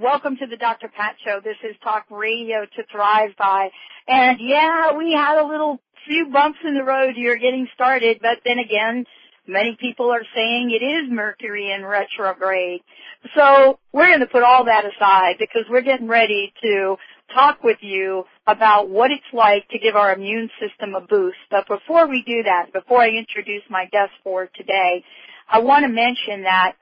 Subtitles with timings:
[0.00, 0.86] Welcome to the Dr.
[0.96, 1.40] Pat Show.
[1.42, 3.68] This is Talk Radio to Thrive By.
[4.06, 8.38] And yeah, we had a little few bumps in the road here getting started, but
[8.44, 9.06] then again,
[9.48, 12.82] many people are saying it is Mercury in retrograde.
[13.36, 16.94] So we're going to put all that aside because we're getting ready to
[17.34, 21.38] talk with you about what it's like to give our immune system a boost.
[21.50, 25.02] But before we do that, before I introduce my guest for today,
[25.50, 26.76] I want to mention that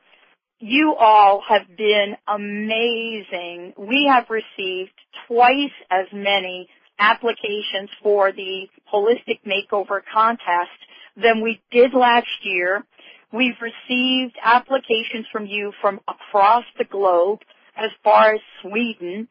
[0.59, 3.74] you all have been amazing.
[3.77, 4.92] We have received
[5.27, 10.71] twice as many applications for the holistic makeover contest
[11.16, 12.85] than we did last year.
[13.32, 17.41] We've received applications from you from across the globe
[17.76, 19.29] as far as Sweden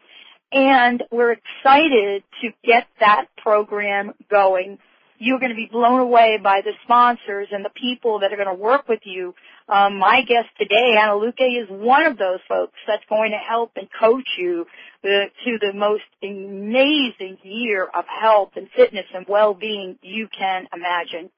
[0.52, 4.78] and we're excited to get that program going.
[5.18, 8.48] You're going to be blown away by the sponsors and the people that are going
[8.48, 9.34] to work with you
[9.68, 13.72] um, my guest today, Ana Luque, is one of those folks that's going to help
[13.76, 14.66] and coach you
[15.04, 21.32] uh, to the most amazing year of health and fitness and well-being you can imagine.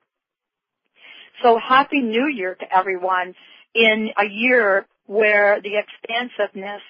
[1.42, 3.34] So happy new year to everyone
[3.74, 6.82] in a year where the expansiveness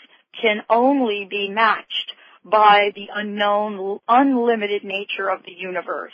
[0.42, 2.14] can only be matched
[2.44, 6.14] by the unknown, unlimited nature of the universe.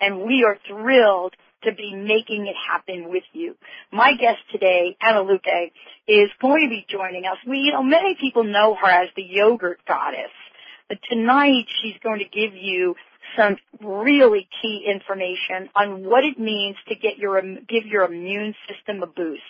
[0.00, 3.56] And we are thrilled to be making it happen with you.
[3.92, 5.72] My guest today, Ana Luque,
[6.06, 7.36] is going to be joining us.
[7.46, 10.32] We, you know, many people know her as the yogurt goddess,
[10.88, 12.94] but tonight she's going to give you
[13.36, 19.02] some really key information on what it means to get your give your immune system
[19.02, 19.42] a boost.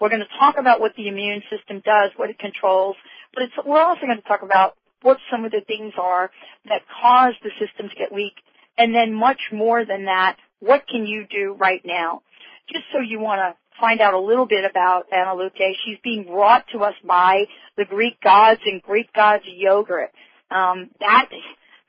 [0.00, 2.96] We're going to talk about what the immune system does, what it controls,
[3.34, 6.30] but we're also going to talk about what some of the things are
[6.68, 8.34] that cause the system to get weak,
[8.76, 12.22] and then much more than that, what can you do right now?
[12.72, 15.50] Just so you want to find out a little bit about Ana
[15.84, 17.44] she's being brought to us by
[17.76, 20.10] the Greek gods and Greek gods yogurt.
[20.50, 21.28] Um, that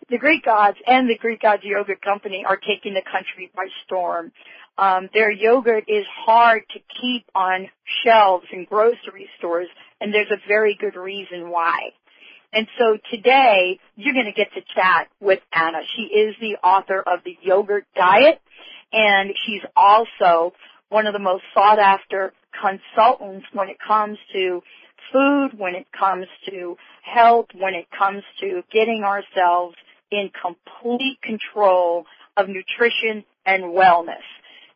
[0.09, 4.31] the Greek gods and the Greek gods yogurt company are taking the country by storm.
[4.78, 7.69] Um, their yogurt is hard to keep on
[8.03, 9.68] shelves in grocery stores,
[10.00, 11.91] and there's a very good reason why.
[12.52, 15.80] And so today, you're going to get to chat with Ana.
[15.96, 18.42] She is the author of The Yogurt Diet,
[18.92, 20.54] and she's also
[20.90, 24.62] one of the most sought after consultants when it comes to
[25.14, 29.76] food, when it comes to health, when it comes to getting ourselves
[30.12, 32.06] in complete control
[32.36, 34.26] of nutrition and wellness.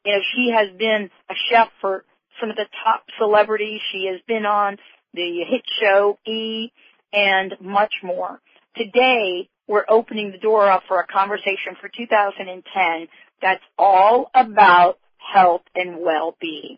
[0.06, 2.04] You know, she has been a chef for
[2.40, 3.82] some of the top celebrities.
[3.92, 4.78] She has been on
[5.14, 6.72] the hit show E!
[7.14, 8.42] And much more.
[8.76, 13.08] Today, we're opening the door up for a conversation for 2010
[13.42, 16.78] that's all about health and well-being.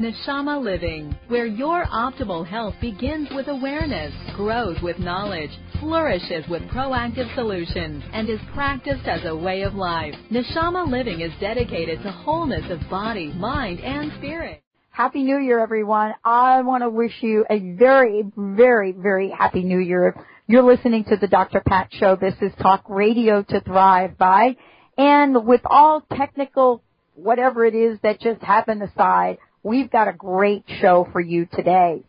[0.00, 7.34] Neshama Living, where your optimal health begins with awareness, grows with knowledge, flourishes with proactive
[7.34, 10.14] solutions, and is practiced as a way of life.
[10.32, 14.62] Neshama Living is dedicated to wholeness of body, mind, and spirit.
[14.88, 16.14] Happy New Year, everyone.
[16.24, 20.14] I want to wish you a very, very, very happy New Year.
[20.46, 21.60] You're listening to the Dr.
[21.60, 22.16] Pat Show.
[22.16, 24.56] This is Talk Radio to Thrive by.
[24.96, 26.82] And with all technical,
[27.14, 32.02] whatever it is that just happened aside, we've got a great show for you today.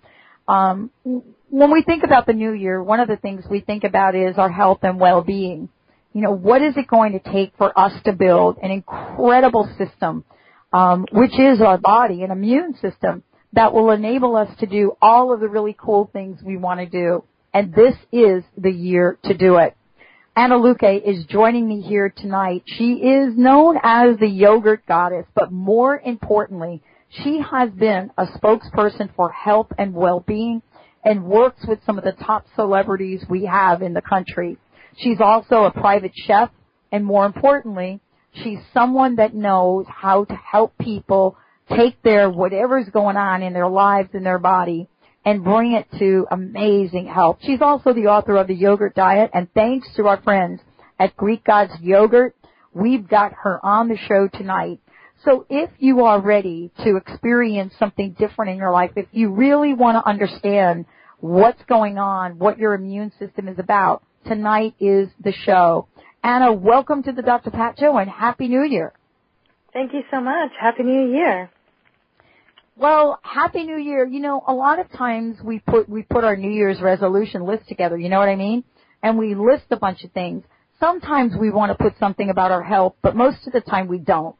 [0.48, 4.16] Um, when we think about the new year, one of the things we think about
[4.16, 5.70] is our health and well-being.
[6.14, 10.26] You know, what is it going to take for us to build an incredible system,
[10.74, 15.34] um, which is our body, an immune system that will enable us to do all
[15.34, 17.24] of the really cool things we want to do.
[17.54, 19.76] And this is the year to do it.
[20.36, 22.64] Ana Luque is joining me here tonight.
[22.66, 29.14] She is known as the yogurt goddess, but more importantly, she has been a spokesperson
[29.16, 30.62] for health and well-being
[31.04, 34.58] and works with some of the top celebrities we have in the country.
[34.98, 36.50] She's also a private chef
[36.92, 38.02] and more importantly,
[38.34, 41.38] she's someone that knows how to help people
[41.76, 44.90] take their whatever's going on in their lives and their body
[45.24, 47.38] and bring it to amazing health.
[47.42, 50.60] She's also the author of the yogurt diet and thanks to our friends
[51.00, 52.36] at Greek Gods Yogurt,
[52.74, 54.80] we've got her on the show tonight.
[55.24, 59.76] So if you are ready to experience something different in your life, if you really
[59.76, 60.86] want to understand
[61.20, 65.88] what's going on, what your immune system is about, tonight is the show.
[66.24, 67.52] Ana, welcome to the Dr.
[67.52, 68.94] Pat Show and Happy New Year.
[69.74, 70.52] Thank you so much.
[70.60, 71.52] Happy New Year.
[72.76, 74.06] Well, happy new year.
[74.06, 77.68] You know, a lot of times we put, we put our New Year's resolution list
[77.68, 78.64] together, you know what I mean?
[79.04, 80.44] And we list a bunch of things.
[80.80, 84.00] Sometimes we want to put something about our health, but most of the time we
[84.00, 84.36] don't.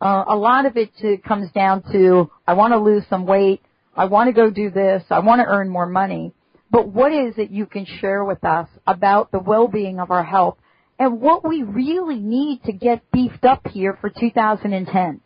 [0.00, 3.60] Uh, a lot of it to, comes down to, I want to lose some weight,
[3.94, 6.32] I want to go do this, I want to earn more money.
[6.70, 10.56] But what is it you can share with us about the well-being of our health
[10.98, 15.20] and what we really need to get beefed up here for 2010?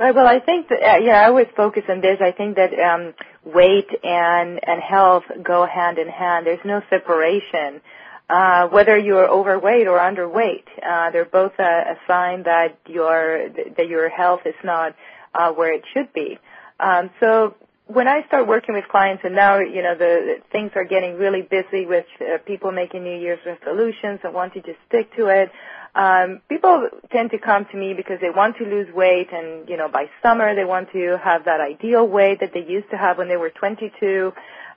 [0.00, 0.14] Right.
[0.14, 2.16] Well, I think that uh, yeah, I always focus on this.
[2.22, 3.12] I think that um,
[3.44, 6.46] weight and and health go hand in hand.
[6.46, 7.82] There's no separation.
[8.30, 13.88] Uh, whether you're overweight or underweight, uh, they're both a, a sign that your that
[13.88, 14.94] your health is not
[15.34, 16.38] uh, where it should be.
[16.78, 17.56] Um, so
[17.86, 21.16] when I start working with clients, and now you know the, the things are getting
[21.16, 25.50] really busy with uh, people making New Year's resolutions and want to stick to it.
[25.94, 29.76] Um, people tend to come to me because they want to lose weight, and you
[29.76, 33.18] know by summer they want to have that ideal weight that they used to have
[33.18, 34.32] when they were 22.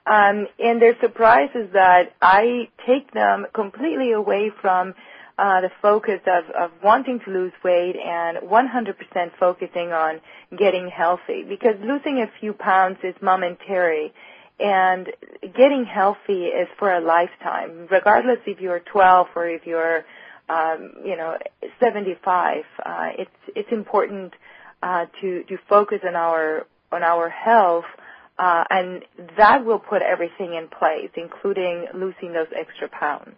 [0.06, 4.94] Um, and their surprise is that I take them completely away from
[5.38, 10.20] uh, the focus of, of wanting to lose weight and 100% focusing on
[10.56, 11.42] getting healthy.
[11.48, 14.12] Because losing a few pounds is momentary
[14.60, 15.08] and
[15.56, 20.04] getting healthy is for a lifetime regardless if you're 12 or if you're
[20.48, 21.36] um, you know
[21.80, 24.32] 75 uh, it's it's important
[24.82, 27.84] uh, to to focus on our on our health
[28.38, 29.04] uh, and
[29.36, 33.36] that will put everything in place including losing those extra pounds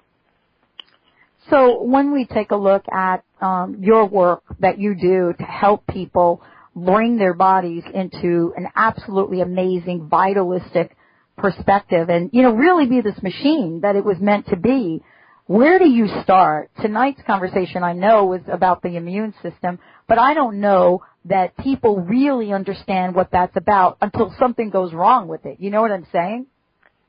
[1.51, 5.87] so when we take a look at um, your work that you do to help
[5.87, 6.43] people
[6.75, 10.97] bring their bodies into an absolutely amazing vitalistic
[11.37, 15.03] perspective and, you know, really be this machine that it was meant to be,
[15.47, 16.71] where do you start?
[16.83, 19.79] Tonight's conversation I know was about the immune system,
[20.09, 25.29] but I don't know that people really understand what that's about until something goes wrong
[25.29, 25.59] with it.
[25.61, 26.47] You know what I'm saying?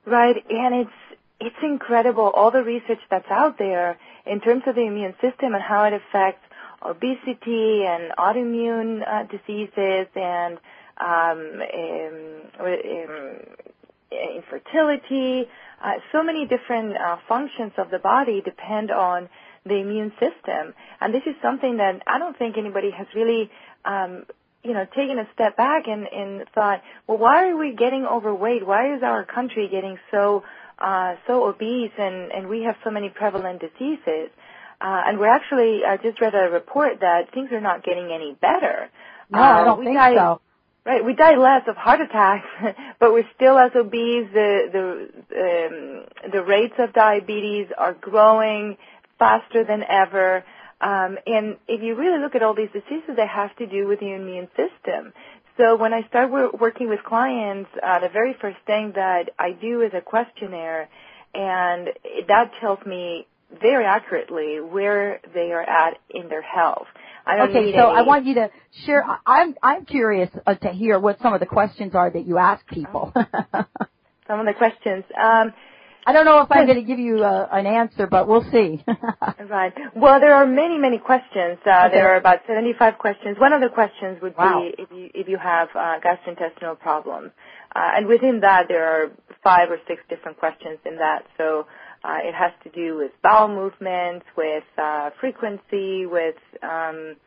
[0.05, 4.81] Right, and it's it's incredible all the research that's out there in terms of the
[4.81, 6.41] immune system and how it affects
[6.81, 10.57] obesity and autoimmune uh, diseases and
[10.99, 11.61] um,
[12.59, 13.39] um, um,
[14.35, 15.47] infertility.
[15.83, 19.29] Uh, so many different uh, functions of the body depend on
[19.67, 23.49] the immune system, and this is something that I don't think anybody has really
[23.85, 24.25] um,
[24.63, 28.65] you know, taken a step back and, and thought, well, why are we getting overweight?
[28.67, 30.43] Why is our country getting so
[30.79, 34.29] uh, so obese and, and we have so many prevalent diseases.
[34.79, 38.37] Uh, and we're actually, I just read a report that things are not getting any
[38.39, 38.89] better.
[39.31, 40.39] No, uh, I don't think die, so.
[40.85, 42.47] Right, we die less of heart attacks,
[42.99, 44.29] but we're still as obese.
[44.31, 44.85] The the
[45.35, 48.77] um, the rates of diabetes are growing
[49.19, 50.43] faster than ever.
[50.79, 53.99] Um, and if you really look at all these diseases, they have to do with
[53.99, 55.13] the immune system.
[55.57, 59.81] So when I start working with clients, uh, the very first thing that I do
[59.81, 60.87] is a questionnaire,
[61.33, 61.89] and
[62.27, 63.25] that tells me
[63.59, 66.85] very accurately where they are at in their health.
[67.27, 68.51] okay, so I want you to
[68.85, 69.03] share.
[69.25, 72.65] I'm I'm curious uh, to hear what some of the questions are that you ask
[72.67, 73.11] people.
[74.27, 75.05] some of the questions.
[75.19, 75.53] Um,
[76.07, 78.81] I don't know if I'm going to give you uh, an answer, but we'll see.
[79.49, 79.73] right.
[79.93, 81.59] Well, there are many, many questions.
[81.65, 81.95] Uh, okay.
[81.95, 83.37] There are about 75 questions.
[83.37, 84.61] One of the questions would wow.
[84.61, 87.31] be if you if you have uh, gastrointestinal problems,
[87.75, 89.11] uh, and within that there are
[89.43, 91.25] five or six different questions in that.
[91.37, 91.67] So
[92.05, 97.17] uh, it has to do with bowel movements, with uh, frequency, with um,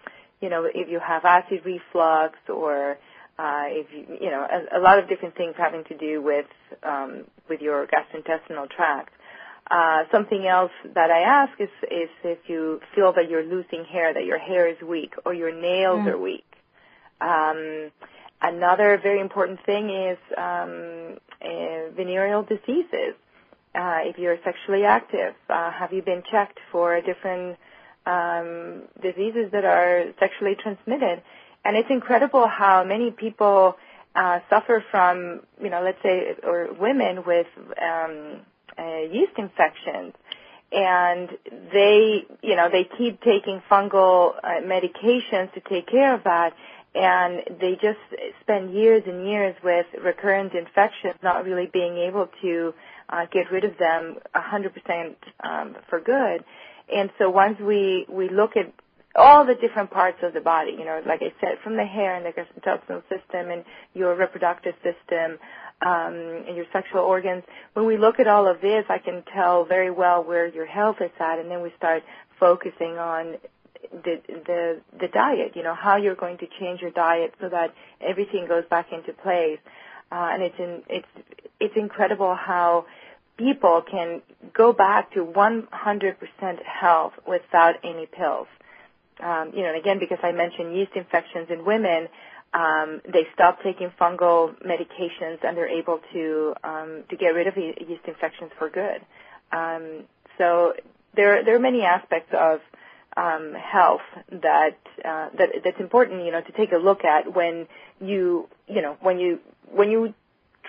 [0.40, 2.96] you know if you have acid reflux or
[3.40, 6.46] uh, if you, you know, a, a, lot of different things having to do with
[6.82, 9.14] um, with your gastrointestinal tract.
[9.70, 14.12] Uh, something else that I ask is, is if you feel that you're losing hair,
[14.12, 16.06] that your hair is weak or your nails mm.
[16.08, 16.44] are weak.
[17.20, 17.92] Um,
[18.42, 23.14] another very important thing is um, uh, venereal diseases.
[23.72, 27.56] Uh, if you're sexually active, uh, have you been checked for different
[28.06, 31.22] um, diseases that are sexually transmitted?
[31.64, 33.76] And it's incredible how many people
[34.14, 37.46] uh, suffer from, you know, let's say, or women with
[37.80, 38.40] um,
[38.78, 40.14] uh, yeast infections,
[40.72, 41.28] and
[41.72, 46.54] they, you know, they keep taking fungal uh, medications to take care of that,
[46.94, 47.98] and they just
[48.40, 52.74] spend years and years with recurrent infections, not really being able to
[53.08, 55.14] uh, get rid of them 100%
[55.44, 56.44] um, for good.
[56.92, 58.72] And so once we we look at
[59.16, 62.14] all the different parts of the body, you know, like I said, from the hair
[62.14, 63.64] and the gastrointestinal system and
[63.94, 65.38] your reproductive system
[65.82, 67.42] um, and your sexual organs.
[67.72, 70.96] When we look at all of this, I can tell very well where your health
[71.00, 72.04] is at, and then we start
[72.38, 73.36] focusing on
[73.92, 75.56] the the the diet.
[75.56, 79.12] You know, how you're going to change your diet so that everything goes back into
[79.12, 79.58] place.
[80.12, 81.08] Uh, and it's in, it's
[81.58, 82.86] it's incredible how
[83.36, 84.20] people can
[84.52, 88.46] go back to 100% health without any pills.
[89.22, 92.08] Um, you know, and again, because I mentioned yeast infections in women,
[92.52, 97.56] um, they stop taking fungal medications and they're able to um, to get rid of
[97.56, 99.00] yeast infections for good.
[99.52, 100.04] Um,
[100.38, 100.74] so
[101.14, 102.60] there there are many aspects of
[103.16, 104.00] um, health
[104.30, 107.66] that uh, that that's important, you know, to take a look at when
[108.00, 109.38] you you know when you
[109.70, 110.14] when you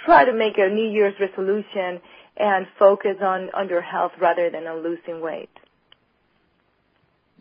[0.06, 2.02] try to make a New Year's resolution
[2.38, 5.50] and focus on on your health rather than on losing weight.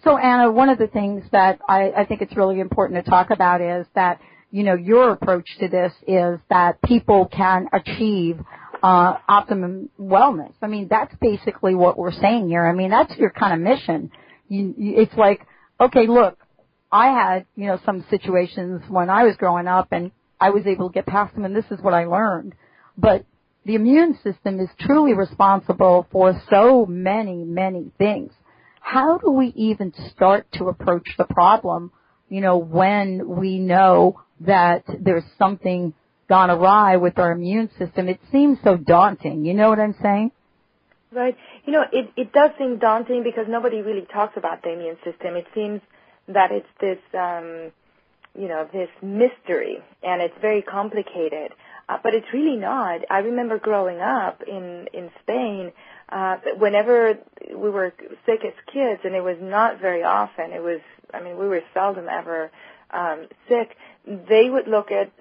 [0.04, 3.30] So Ana, one of the things that I, I think it's really important to talk
[3.30, 8.38] about is that you know, your approach to this is that people can achieve
[8.82, 10.52] uh, optimum wellness.
[10.60, 12.66] I mean, that's basically what we're saying here.
[12.66, 14.10] I mean, that's your kind of mission.
[14.48, 15.46] You, you, it's like,
[15.80, 16.38] okay, look,
[16.90, 20.88] I had, you know, some situations when I was growing up and I was able
[20.88, 22.54] to get past them and this is what I learned.
[22.98, 23.24] But
[23.64, 28.32] the immune system is truly responsible for so many, many things.
[28.80, 31.92] How do we even start to approach the problem,
[32.28, 35.94] you know, when we know that there's something
[36.28, 39.44] gone awry with our immune system, it seems so daunting.
[39.44, 40.32] You know what I'm saying?
[41.12, 41.36] Right.
[41.66, 45.34] You know, it, it does seem daunting because nobody really talks about the immune system.
[45.34, 45.80] It seems
[46.28, 47.72] that it's this, um,
[48.40, 51.52] you know, this mystery and it's very complicated.
[51.88, 53.00] Uh, but it's really not.
[53.10, 55.72] I remember growing up in, in Spain,
[56.10, 57.18] uh, whenever
[57.54, 57.92] we were
[58.26, 60.80] sick as kids, and it was not very often, it was,
[61.14, 62.50] I mean, we were seldom ever
[62.92, 63.76] um, sick,
[64.06, 65.12] they would look at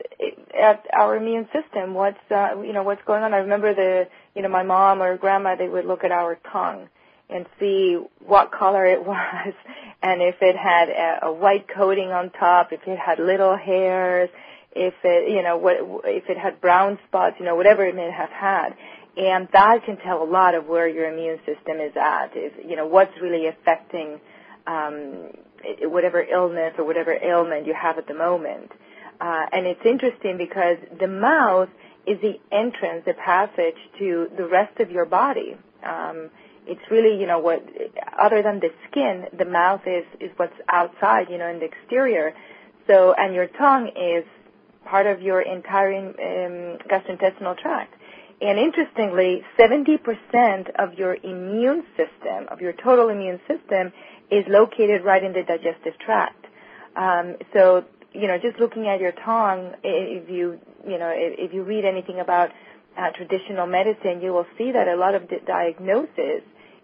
[0.60, 1.93] at our immune system.
[1.93, 3.34] What's uh, you know what's going on?
[3.34, 6.89] I remember the you know my mom or grandma they would look at our tongue
[7.29, 9.53] and see what color it was,
[10.01, 14.29] and if it had a, a white coating on top, if it had little hairs,
[14.72, 18.10] if it you know what if it had brown spots, you know whatever it may
[18.10, 18.75] have had.
[19.19, 22.38] And that can tell a lot of where your immune system is at.
[22.38, 24.21] Is you know what's really affecting
[24.65, 25.31] um,
[25.81, 28.71] whatever illness or whatever ailment you have at the moment.
[29.19, 31.67] Uh, and it's interesting because the mouth
[32.07, 35.57] is the entrance, the passage to the rest of your body.
[35.83, 36.29] Um,
[36.65, 37.61] it's really, you know, what
[38.17, 42.33] other than the skin, the mouth is is what's outside, you know, in the exterior.
[42.88, 44.23] So, and your tongue is
[44.85, 47.93] part of your entire um, gastrointestinal tract.
[48.41, 53.91] And interestingly, 70% of your immune system, of your total immune system,
[54.31, 56.46] is located right in the digestive tract.
[56.96, 61.63] Um, so, you know, just looking at your tongue, if you, you know, if, you
[61.63, 62.51] read anything about
[62.98, 66.41] uh, traditional medicine, you will see that a lot of the diagnosis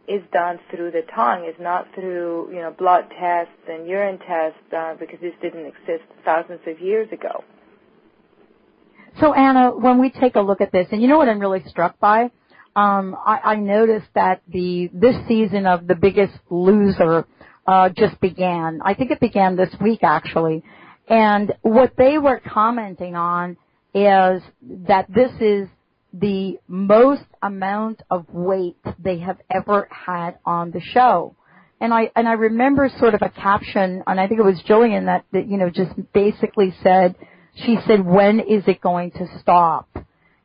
[0.08, 4.60] is done through the tongue, is not through, you know, blood tests and urine tests,
[4.76, 7.44] uh, because this didn't exist thousands of years ago.
[9.20, 11.64] So Ana, when we take a look at this, and you know what I'm really
[11.68, 12.32] struck by?
[12.76, 17.26] Um, I, I noticed that the this season of The Biggest Loser
[17.66, 18.82] uh, just began.
[18.84, 20.64] I think it began this week actually.
[21.08, 23.58] And what they were commenting on
[23.94, 24.42] is
[24.88, 25.70] that this is
[26.12, 31.36] the most amount of weight they have ever had on the show.
[31.80, 35.06] And I and I remember sort of a caption, and I think it was Jillian
[35.06, 37.16] that, that you know just basically said,
[37.56, 39.90] she said, "When is it going to stop?"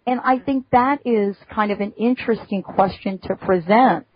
[0.06, 4.06] And I think that is kind of an interesting question to present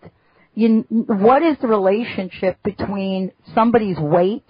[0.55, 4.47] you, what is the relationship between somebody's weight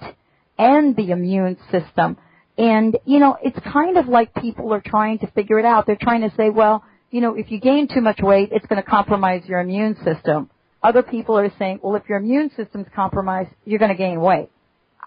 [0.57, 2.17] and the immune system?
[2.57, 5.87] And, you know, it's kind of like people are trying to figure it out.
[5.87, 8.81] They're trying to say, well, you know, if you gain too much weight, it's going
[8.81, 10.49] to compromise your immune system.
[10.81, 14.49] Other people are saying, well, if your immune system's compromised, you're going to gain weight.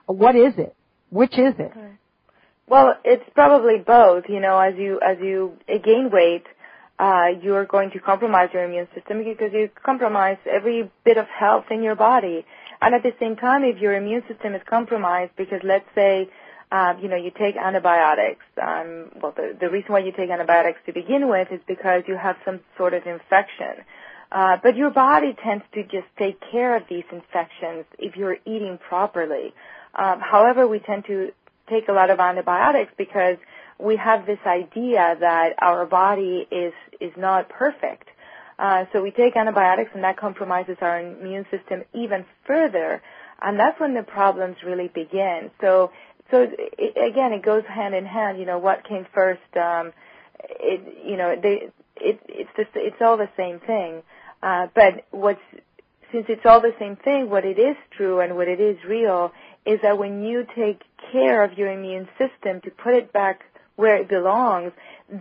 [0.07, 0.75] What is it?
[1.11, 1.73] Which is it?
[2.69, 4.25] Well, it's probably both.
[4.29, 6.45] You know, as you as you gain weight,
[6.99, 11.27] uh, you are going to compromise your immune system because you compromise every bit of
[11.27, 12.45] health in your body.
[12.81, 16.29] And at the same time, if your immune system is compromised, because let's say,
[16.71, 18.45] uh, you know, you take antibiotics.
[18.61, 22.17] Um, well, the, the reason why you take antibiotics to begin with is because you
[22.17, 23.85] have some sort of infection.
[24.31, 28.79] Uh, but your body tends to just take care of these infections if you're eating
[28.89, 29.55] properly.
[29.95, 31.33] Um, however, we tend to
[31.69, 33.37] take a lot of antibiotics because
[33.79, 38.09] we have this idea that our body is is not perfect.
[38.59, 43.01] Uh, so we take antibiotics and that compromises our immune system even further,
[43.41, 45.51] and that's when the problems really begin.
[45.61, 45.93] So
[46.31, 48.39] so it, again, it goes hand in hand.
[48.39, 49.41] You know, what came first?
[49.57, 49.93] Um,
[50.41, 54.03] it you know they it it's just it's all the same thing.
[54.43, 55.41] Uh, but what's
[56.13, 59.33] since it's all the same thing, what it is true and what it is real
[59.65, 63.45] is that when you take care of your immune system to put it back
[63.77, 64.73] where it belongs,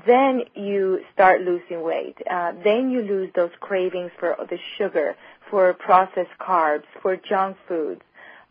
[0.07, 2.17] then you start losing weight.
[2.29, 5.15] Uh, then you lose those cravings for the sugar,
[5.49, 8.01] for processed carbs, for junk foods.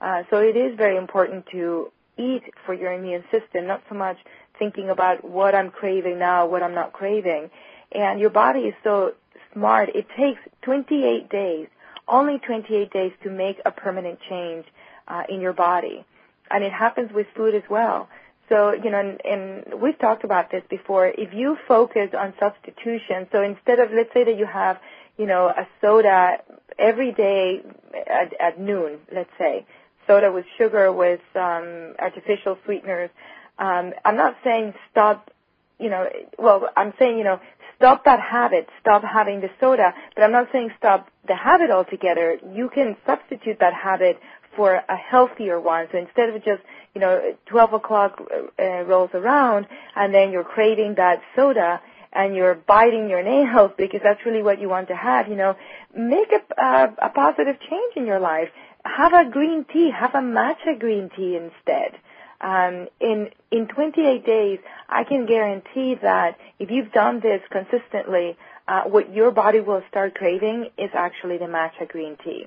[0.00, 4.16] Uh, so it is very important to eat for your immune system, not so much
[4.58, 7.50] thinking about what I'm craving now, what I'm not craving.
[7.92, 9.14] And your body is so
[9.52, 9.90] smart.
[9.94, 11.68] It takes 28 days,
[12.08, 14.66] only 28 days to make a permanent change
[15.08, 16.04] uh, in your body.
[16.50, 18.08] And it happens with food as well.
[18.48, 21.08] So, you know, and, and we've talked about this before.
[21.08, 24.78] If you focus on substitution, so instead of, let's say that you have,
[25.18, 26.38] you know, a soda
[26.78, 27.62] every day
[28.08, 29.66] at, at noon, let's say,
[30.06, 33.10] soda with sugar, with um, artificial sweeteners,
[33.58, 35.32] um, I'm not saying stop,
[35.80, 36.08] you know,
[36.38, 37.40] well, I'm saying, you know,
[37.76, 42.38] stop that habit, stop having the soda, but I'm not saying stop the habit altogether.
[42.52, 44.20] You can substitute that habit
[44.56, 45.86] for a healthier one.
[45.92, 46.62] So instead of just,
[46.94, 48.20] you know, 12 o'clock
[48.58, 51.80] uh, rolls around and then you're craving that soda
[52.12, 55.56] and you're biting your nails because that's really what you want to have, you know,
[55.94, 58.48] make a, a, a positive change in your life.
[58.84, 61.98] Have a green tea, have a matcha green tea instead.
[62.40, 68.36] Um, in in 28 days, I can guarantee that if you've done this consistently,
[68.68, 72.46] uh, what your body will start craving is actually the matcha green tea.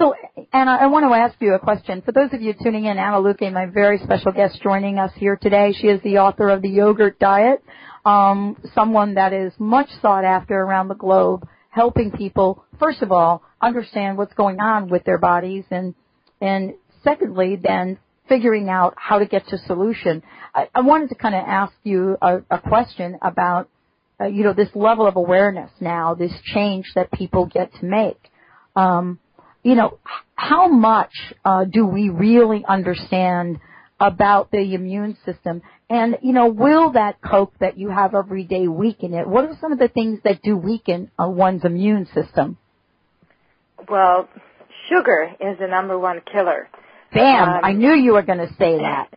[0.00, 0.14] So,
[0.54, 2.00] Ana, I want to ask you a question.
[2.00, 5.36] For those of you tuning in, Ana Luque, my very special guest joining us here
[5.36, 5.74] today.
[5.78, 7.62] She is the author of The Yogurt Diet,
[8.06, 13.42] um, someone that is much sought after around the globe, helping people, first of all,
[13.60, 15.94] understand what's going on with their bodies and,
[16.40, 16.72] and
[17.04, 20.22] secondly, then figuring out how to get to solution.
[20.54, 23.68] I, I wanted to kind of ask you a, a question about,
[24.18, 28.16] uh, you know, this level of awareness now, this change that people get to make.
[28.74, 29.18] Um,
[29.62, 29.98] you know,
[30.34, 31.12] how much
[31.44, 33.58] uh, do we really understand
[33.98, 35.62] about the immune system?
[35.88, 39.26] And, you know, will that Coke that you have every day weaken it?
[39.26, 42.56] What are some of the things that do weaken uh, one's immune system?
[43.88, 44.28] Well,
[44.88, 46.68] sugar is the number one killer.
[47.12, 47.48] Bam!
[47.48, 49.08] Um, I knew you were going to say that.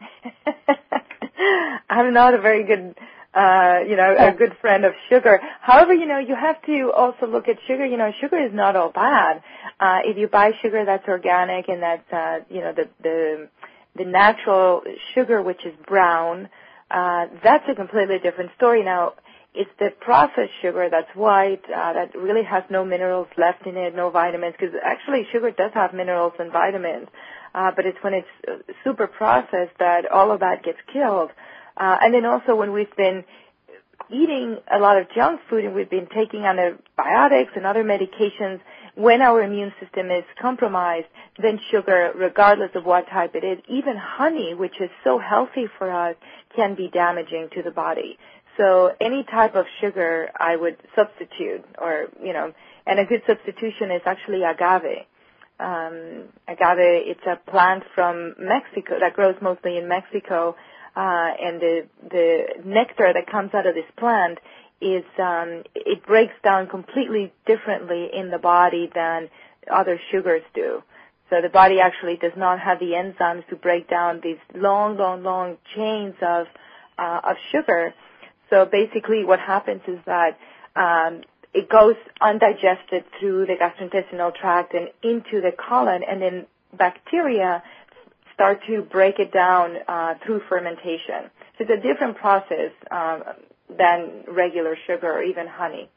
[1.90, 2.96] I'm not a very good
[3.34, 5.40] uh, you know, a good friend of sugar.
[5.62, 7.86] However, you know, you have to also look at sugar.
[7.86, 9.44] You know, sugar is not all bad.
[9.80, 13.50] Uh, if you buy sugar that's organic and that's, uh, you know, the, the,
[13.98, 14.84] the natural
[15.16, 16.50] sugar, which is brown,
[16.92, 18.84] uh, that's a completely different story.
[18.84, 19.14] Now,
[19.56, 23.96] it's the processed sugar that's white, uh, that really has no minerals left in it,
[23.96, 27.08] no vitamins, because actually sugar does have minerals and vitamins.
[27.54, 31.30] Uh, but it's when it's uh, super processed that all of that gets killed.
[31.30, 31.34] Uh,
[31.78, 33.24] and then also when we've been
[34.10, 38.60] eating a lot of junk food and we've been taking antibiotics and other medications,
[38.96, 41.08] when our immune system is compromised,
[41.42, 45.90] then sugar, regardless of what type it is, even honey, which is so healthy for
[45.90, 46.16] us,
[46.56, 48.18] can be damaging to the body.
[48.58, 52.54] So any type of sugar I would substitute or, you know,
[52.86, 55.06] and a good substitution is actually agave.
[55.60, 61.88] Um, agave, it's a plant from Mexico that grows mostly in Mexico uh, and the
[62.10, 64.40] the nectar that comes out of this plant
[64.82, 69.30] is um, it breaks down completely differently in the body than
[69.72, 70.84] other sugars do.
[71.30, 75.24] So the body actually does not have the enzymes to break down these long, long,
[75.24, 76.48] long chains of
[76.98, 77.94] uh, of sugar.
[78.50, 80.38] So basically, what happens is that
[80.76, 81.22] um,
[81.54, 86.46] it goes undigested through the gastrointestinal tract and into the colon, and then
[86.78, 87.64] bacteria
[88.34, 91.30] start to break it down uh, through fermentation.
[91.58, 93.24] So it's a different process um,
[93.78, 95.90] than regular sugar or even honey.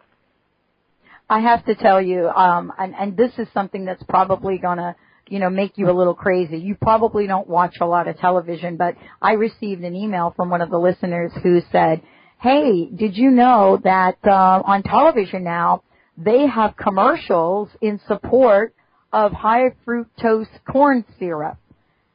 [1.28, 4.94] I have to tell you, um, and, and this is something that's probably gonna,
[5.28, 6.58] you know, make you a little crazy.
[6.58, 10.60] You probably don't watch a lot of television, but I received an email from one
[10.60, 12.02] of the listeners who said,
[12.40, 15.82] "Hey, did you know that uh, on television now
[16.16, 18.72] they have commercials in support
[19.12, 21.58] of high fructose corn syrup?"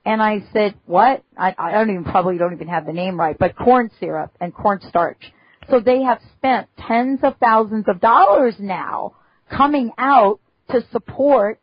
[0.04, 1.24] And I said, "What?
[1.38, 4.54] I, I don't even probably don't even have the name right, but corn syrup and
[4.54, 5.32] cornstarch."
[5.70, 9.14] So they have spent tens of thousands of dollars now
[9.50, 10.40] coming out
[10.72, 11.60] to support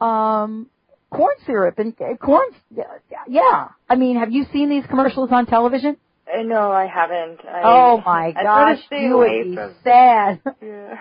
[0.00, 0.68] um,
[1.10, 2.48] corn syrup and corn.
[3.28, 5.96] Yeah, I mean, have you seen these commercials on television?
[6.32, 7.40] Uh, no, I haven't.
[7.44, 10.40] I, oh my I gosh, you would be from, sad.
[10.62, 10.98] Yeah.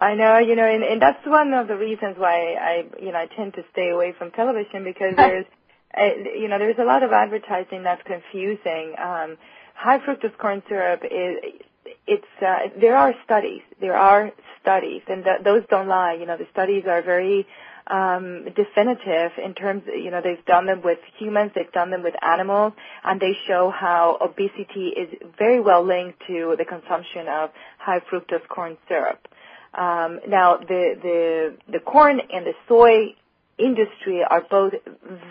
[0.00, 3.18] I know, you know, and, and that's one of the reasons why I, you know,
[3.18, 5.44] I tend to stay away from television because there's,
[5.96, 8.94] you know, there's a lot of advertising that's confusing.
[8.98, 9.36] Um,
[9.74, 11.60] high fructose corn syrup is
[12.06, 13.62] it's uh, there are studies.
[13.80, 16.14] There are studies, and th- those don't lie.
[16.18, 17.46] You know, the studies are very
[17.86, 19.82] um, definitive in terms.
[19.86, 22.72] You know, they've done them with humans, they've done them with animals,
[23.04, 28.46] and they show how obesity is very well linked to the consumption of high fructose
[28.48, 29.26] corn syrup.
[29.74, 33.14] Um, now, the the the corn and the soy
[33.64, 34.74] industry are both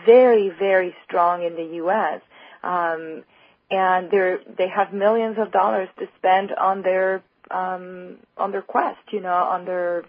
[0.05, 2.21] very very strong in the U.S.
[2.63, 3.23] Um,
[3.71, 8.99] and they're they have millions of dollars to spend on their um, on their quest,
[9.11, 10.03] you know, on their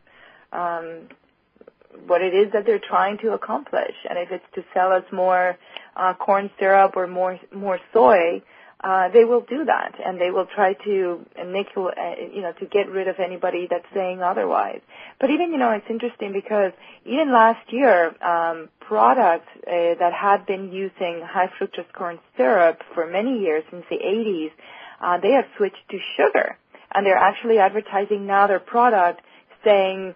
[0.52, 1.09] um,
[2.06, 3.94] what it is that they're trying to accomplish.
[4.09, 5.59] And if it's to sell us more
[5.96, 8.42] uh, corn syrup or more more soy,
[8.82, 12.64] uh, they will do that, and they will try to nickel, uh, you know, to
[12.64, 14.80] get rid of anybody that's saying otherwise.
[15.20, 16.72] But even, you know, it's interesting because
[17.04, 23.06] even last year, um, products uh, that had been using high fructose corn syrup for
[23.06, 24.50] many years since the 80s,
[25.00, 26.56] uh, they have switched to sugar,
[26.92, 29.20] and they're actually advertising now their product
[29.62, 30.14] saying,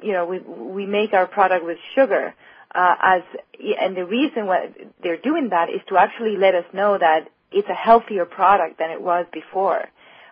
[0.00, 2.34] you know, we we make our product with sugar.
[2.72, 3.22] Uh, as
[3.80, 4.70] and the reason why
[5.02, 8.90] they're doing that is to actually let us know that it's a healthier product than
[8.90, 9.82] it was before.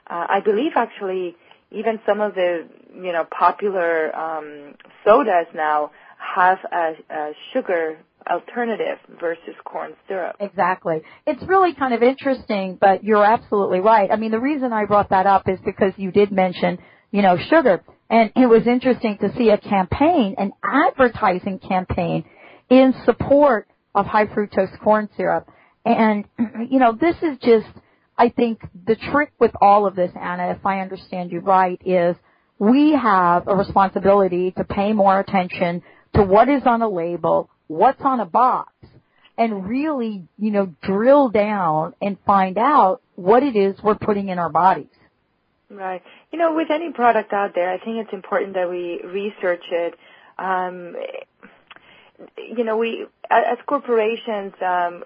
[0.06, 1.36] Uh, I believe actually
[1.70, 4.74] even some of the you know popular um,
[5.04, 7.98] sodas now have a, a sugar
[8.30, 10.36] alternative versus corn syrup.
[10.40, 11.02] Exactly.
[11.26, 14.10] It's really kind of interesting, but you're absolutely right.
[14.10, 16.78] I mean, the reason I brought that up is because you did mention,
[17.10, 17.82] you know, sugar.
[18.08, 22.24] And it was interesting to see a campaign, an advertising campaign
[22.70, 25.48] in support of high fructose corn syrup.
[25.84, 26.24] And,
[26.70, 27.66] you know, this is just,
[28.16, 32.16] I think the trick with all of this, Ana, if I understand you right, is
[32.58, 35.82] we have a responsibility to pay more attention
[36.14, 38.72] to what is on a label, what's on a box,
[39.36, 44.38] and really, you know, drill down and find out what it is we're putting in
[44.38, 44.86] our bodies.
[45.68, 46.02] Right.
[46.30, 49.94] You know, with any product out there, I think it's important that we research it.
[50.38, 50.94] Um,
[52.36, 55.02] you know, we as corporations, um,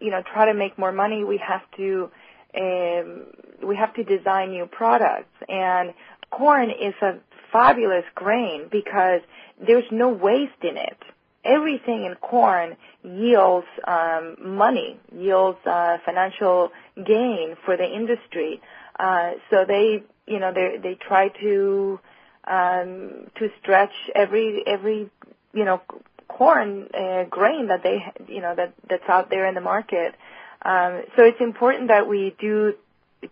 [0.00, 1.24] you know, try to make more money.
[1.24, 2.10] We have to
[2.56, 3.26] um,
[3.62, 5.92] we have to design new products, and
[6.30, 7.18] corn is a
[7.52, 9.20] fabulous grain because
[9.64, 10.98] there's no waste in it.
[11.44, 18.60] Everything in corn yields um, money, yields uh, financial gain for the industry.
[18.98, 22.00] Uh, so they, you know, they they try to
[22.44, 25.10] um, to stretch every every
[25.52, 25.80] you know
[26.28, 30.14] corn uh, grain that they you know that that's out there in the market.
[30.62, 32.74] Um, so it's important that we do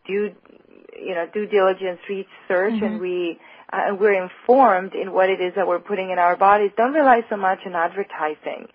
[0.06, 0.32] do
[0.98, 2.84] you know due diligence research mm-hmm.
[2.84, 3.38] and we
[3.72, 6.70] uh, we're informed in what it is that we're putting in our bodies.
[6.76, 8.68] Don't rely so much on advertising.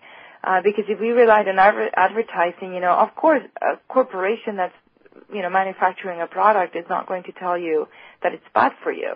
[0.44, 4.74] Uh, because if we relied on adver- advertising, you know, of course, a corporation that's,
[5.32, 7.86] you know, manufacturing a product is not going to tell you
[8.22, 9.14] that it's bad for you.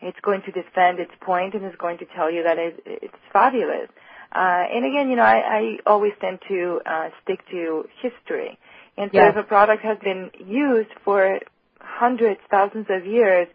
[0.00, 3.14] It's going to defend its point and is going to tell you that it, it's
[3.32, 3.88] fabulous.
[4.34, 8.58] Uh, and again, you know, I, I always tend to uh, stick to history.
[8.96, 9.34] And so yes.
[9.36, 11.38] if a product has been used for
[11.80, 13.48] hundreds, thousands of years,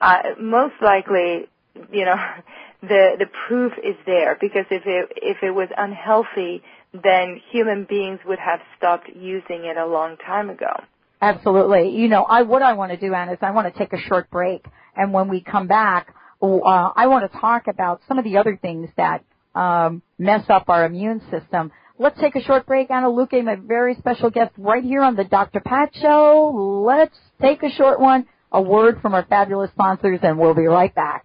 [0.00, 1.48] uh, most likely,
[1.92, 2.16] you know,
[2.82, 6.62] the the proof is there because if it if it was unhealthy,
[6.92, 10.82] then human beings would have stopped using it a long time ago.
[11.20, 11.90] Absolutely.
[11.96, 14.00] You know, I what I want to do, Ana, is I want to take a
[14.00, 18.24] short break, and when we come back, uh, I want to talk about some of
[18.24, 19.24] the other things that
[19.56, 21.72] um, mess up our immune system.
[21.98, 22.90] Let's take a short break.
[22.90, 25.60] Ana Luque, my very special guest right here on the Dr.
[25.60, 26.84] Pat Show.
[26.86, 30.94] Let's take a short one, a word from our fabulous sponsors, and we'll be right
[30.94, 31.24] back.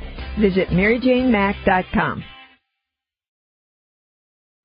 [0.39, 2.23] Visit maryjanemack.com.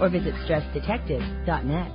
[0.00, 1.92] or visit stressdetective.net.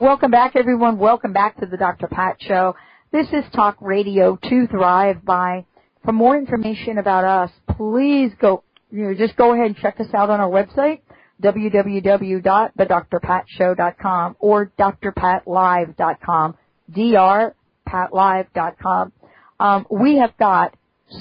[0.00, 0.98] Welcome back everyone.
[0.98, 2.06] Welcome back to the Dr.
[2.06, 2.74] Pat Show.
[3.12, 5.64] This is Talk Radio to Thrive by.
[6.04, 10.12] For more information about us, please go, you know, just go ahead and check us
[10.12, 11.00] out on our website,
[11.42, 16.56] www.thedrpatshow.com or drpatlive.com,
[16.92, 19.12] drpatlive.com.
[19.60, 20.74] Um, we have got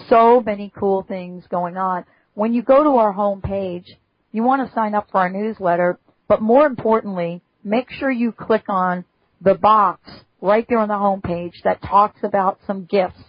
[0.10, 2.04] so many cool things going on.
[2.34, 3.98] When you go to our home page,
[4.32, 8.64] you want to sign up for our newsletter, but more importantly, make sure you click
[8.70, 9.06] on
[9.42, 13.22] the box right there on the home page that talks about some gifts.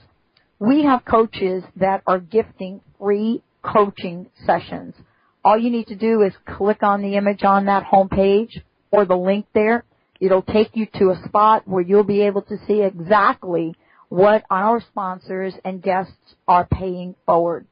[0.59, 4.95] We have coaches that are gifting free coaching sessions
[5.45, 9.05] all you need to do is click on the image on that home page or
[9.05, 9.85] the link there.
[10.21, 13.75] It'll take you to a spot where you'll be able to see exactly
[14.09, 17.67] what our sponsors and guests are paying forward.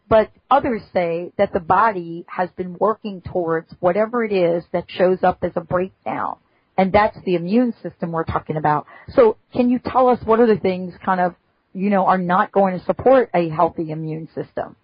[0.09, 5.22] But others say that the body has been working towards whatever it is that shows
[5.22, 6.37] up as a breakdown.
[6.76, 8.87] And that's the immune system we're talking about.
[9.11, 11.35] So can you tell us what other things kind of,
[11.72, 14.74] you know, are not going to support a healthy immune system?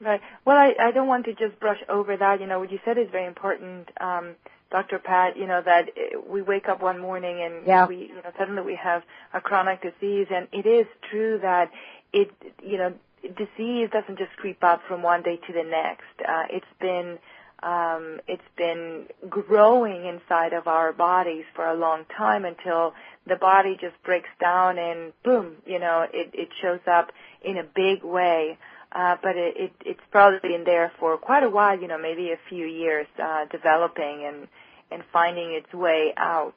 [0.00, 0.20] Right.
[0.46, 2.40] Well, I, I don't want to just brush over that.
[2.40, 4.34] You know, what you said is very important, um,
[4.70, 4.98] Dr.
[4.98, 5.36] Pat.
[5.36, 5.90] You know that
[6.26, 7.86] we wake up one morning and yeah.
[7.86, 9.02] we, you know, suddenly we have
[9.34, 11.70] a chronic disease, and it is true that
[12.14, 12.30] it,
[12.62, 16.26] you know, disease doesn't just creep up from one day to the next.
[16.26, 17.18] Uh, it's been
[17.62, 22.94] um, it's been growing inside of our bodies for a long time until
[23.26, 27.62] the body just breaks down and boom, you know, it, it shows up in a
[27.62, 28.56] big way
[28.92, 32.32] uh, but it, it, it's probably been there for quite a while, you know, maybe
[32.32, 34.48] a few years, uh, developing and,
[34.90, 36.56] and finding its way out,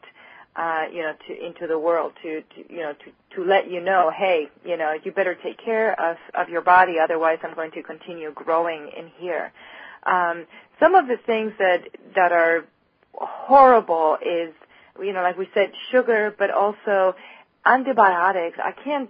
[0.56, 3.82] uh, you know, to, into the world to, to, you know, to, to let you
[3.82, 7.72] know, hey, you know, you better take care of, of your body, otherwise I'm going
[7.72, 9.52] to continue growing in here.
[10.04, 10.46] Um,
[10.80, 12.65] some of the things that, that are
[13.13, 14.54] horrible is,
[15.00, 17.15] you know, like we said, sugar, but also
[17.65, 18.58] antibiotics.
[18.62, 19.10] I can't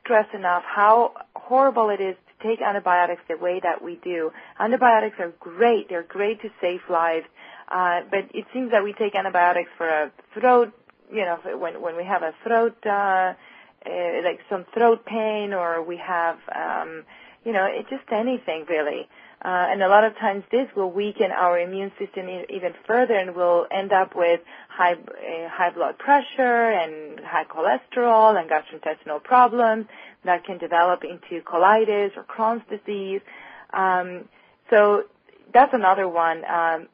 [0.00, 4.30] stress enough how horrible it is take antibiotics the way that we do.
[4.60, 5.88] Antibiotics are great.
[5.88, 7.26] They're great to save lives.
[7.68, 10.72] Uh, but it seems that we take antibiotics for a throat,
[11.10, 13.32] you know, when, when we have a throat, uh,
[13.86, 17.04] uh, like some throat pain or we have, um,
[17.44, 19.08] you know, it just anything really.
[19.42, 23.34] Uh, and a lot of times this will weaken our immune system even further and
[23.34, 29.86] we'll end up with high, uh, high blood pressure and high cholesterol and gastrointestinal problems
[30.24, 33.20] that can develop into colitis or Crohn's disease.
[33.72, 34.28] Um,
[34.70, 35.04] so
[35.52, 36.42] that's another one.
[36.44, 36.88] Um,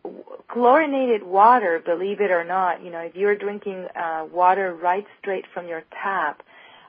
[0.48, 5.44] chlorinated water, believe it or not, you know, if you're drinking uh, water right straight
[5.54, 6.42] from your tap,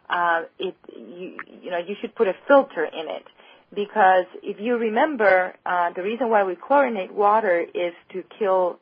[0.09, 3.23] uh, it you you know you should put a filter in it
[3.73, 8.79] because if you remember, uh, the reason why we chlorinate water is to kill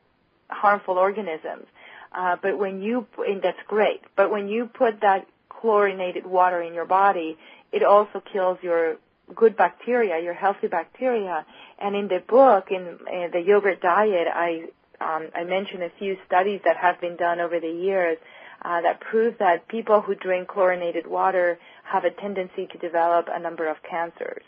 [0.48, 1.66] harmful organisms.
[2.12, 4.00] Uh, but when you and that's great.
[4.16, 7.38] But when you put that chlorinated water in your body,
[7.72, 8.96] it also kills your
[9.34, 11.46] good bacteria, your healthy bacteria.
[11.78, 14.64] And in the book, in, in the yogurt diet, I
[15.00, 18.18] um, I mentioned a few studies that have been done over the years
[18.62, 23.38] uh, that prove that people who drink chlorinated water have a tendency to develop a
[23.38, 24.42] number of cancers.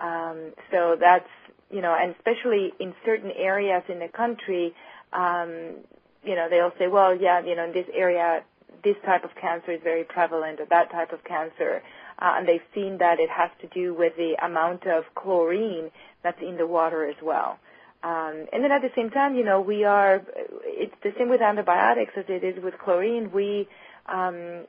[0.00, 1.28] Um, so that's
[1.70, 4.74] you know, and especially in certain areas in the country,
[5.12, 5.74] um,
[6.24, 8.44] you know, they'll say, well, yeah, you know, in this area,
[8.84, 11.82] this type of cancer is very prevalent, or that type of cancer
[12.18, 15.90] uh, and they've seen that it has to do with the amount of chlorine
[16.22, 17.58] that's in the water as well.
[18.02, 20.22] Um, and then at the same time, you know, we are,
[20.64, 23.32] it's the same with antibiotics as it is with chlorine.
[23.32, 23.68] We,
[24.06, 24.64] um,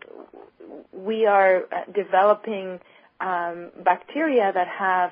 [0.91, 2.79] we are developing
[3.19, 5.11] um, bacteria that have,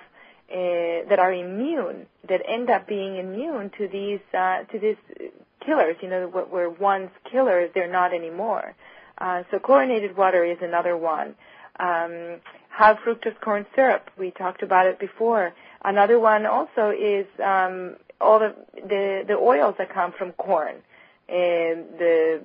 [0.51, 4.97] uh, that are immune, that end up being immune to these, uh, to these
[5.65, 8.75] killers, you know, what were once killers, they're not anymore.
[9.17, 11.35] Uh, so chlorinated water is another one
[11.79, 12.39] um,
[12.69, 14.09] high fructose corn syrup.
[14.17, 15.53] We talked about it before.
[15.83, 20.75] Another one also is um, all the, the the oils that come from corn,
[21.27, 22.41] and the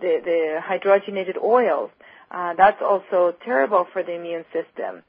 [0.00, 1.90] the, the hydrogenated oils.
[2.32, 5.02] Uh, that's also terrible for the immune system.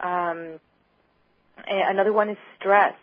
[0.00, 0.58] Um,
[1.68, 2.94] another one is stress.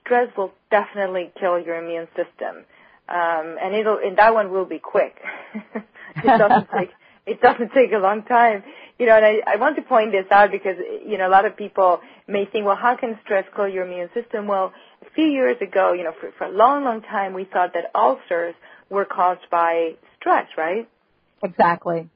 [0.00, 2.64] Stress will definitely kill your immune system,
[3.08, 5.16] um, and it'll and that one will be quick.
[5.74, 6.90] it doesn't take
[7.26, 8.62] it doesn't take a long time.
[8.98, 11.44] You know, and I, I want to point this out because, you know, a lot
[11.44, 14.46] of people may think, well, how can stress kill your immune system?
[14.46, 17.74] Well, a few years ago, you know, for, for a long, long time, we thought
[17.74, 18.54] that ulcers
[18.88, 20.88] were caused by stress, right?
[21.42, 22.08] Exactly.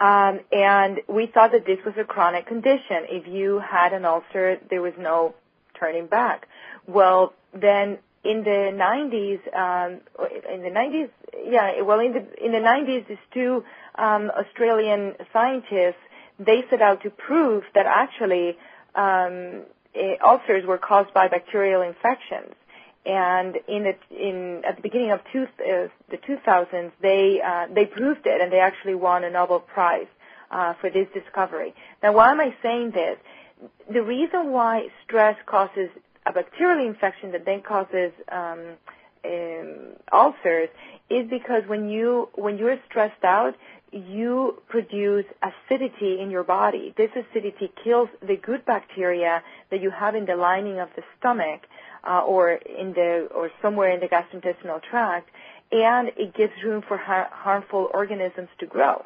[0.00, 3.06] Um, and we thought that this was a chronic condition.
[3.08, 5.34] If you had an ulcer, there was no
[5.78, 6.48] turning back.
[6.86, 10.00] Well, then in the 90s, um,
[10.52, 11.10] in the 90s,
[11.46, 13.64] yeah, well, in the in the 90s, these two
[13.96, 16.00] um, Australian scientists
[16.38, 18.56] they set out to prove that actually
[18.94, 19.62] um,
[19.94, 22.54] eh, ulcers were caused by bacterial infections.
[23.06, 27.84] And in the in at the beginning of two, uh, the 2000s, they uh, they
[27.84, 30.06] proved it, and they actually won a Nobel Prize
[30.50, 31.74] uh, for this discovery.
[32.02, 33.18] Now, why am I saying this?
[33.92, 35.90] The reason why stress causes
[36.26, 38.76] a bacterial infection that then causes um,
[39.24, 40.68] um, ulcers
[41.10, 43.54] is because when you when you're stressed out,
[43.92, 46.94] you produce acidity in your body.
[46.96, 51.62] This acidity kills the good bacteria that you have in the lining of the stomach
[52.06, 55.30] or in the or somewhere in the gastrointestinal tract,
[55.72, 59.04] and it gives room for har- harmful organisms to grow.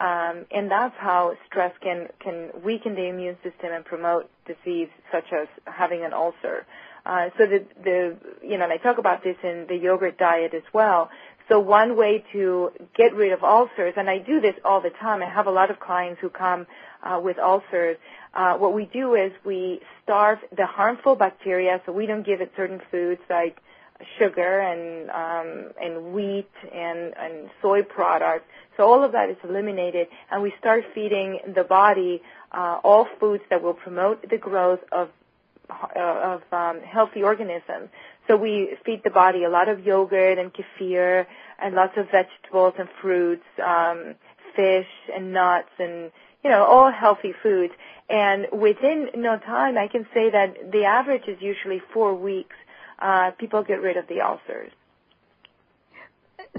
[0.00, 5.30] Um, and that's how stress can, can weaken the immune system and promote disease such
[5.30, 6.66] as having an ulcer.
[7.04, 10.54] Uh, so the, the, you know, and I talk about this in the yogurt diet
[10.54, 11.10] as well.
[11.50, 15.22] So one way to get rid of ulcers, and I do this all the time.
[15.22, 16.66] I have a lot of clients who come
[17.02, 17.96] uh, with ulcers.
[18.32, 22.52] Uh, what we do is we starve the harmful bacteria, so we don't give it
[22.56, 23.60] certain foods like
[24.18, 28.44] sugar and um, and wheat and and soy products.
[28.76, 32.22] So all of that is eliminated, and we start feeding the body
[32.52, 35.10] uh, all foods that will promote the growth of
[35.68, 37.88] uh, of um, healthy organisms.
[38.28, 41.26] So we feed the body a lot of yogurt and kefir
[41.58, 44.14] and lots of vegetables and fruits, um,
[44.54, 46.12] fish and nuts and
[46.44, 47.72] you know all healthy foods.
[48.08, 52.56] And within no time, I can say that the average is usually four weeks.
[53.00, 54.72] Uh, people get rid of the ulcers.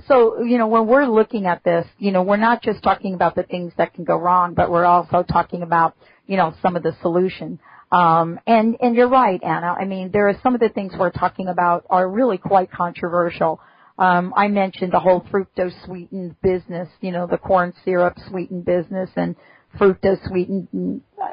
[0.08, 3.36] So, you know, when we're looking at this, you know, we're not just talking about
[3.36, 5.96] the things that can go wrong, but we're also talking about,
[6.28, 7.60] you know, some of the solution.
[7.92, 9.76] Um, and, and you're right, Ana.
[9.78, 13.60] I mean, there are some of the things we're talking about are really quite controversial.
[13.98, 19.10] Um, I mentioned the whole fructose sweetened business, you know, the corn syrup sweetened business
[19.18, 19.36] and
[19.80, 21.28] fructose sweetened, uh,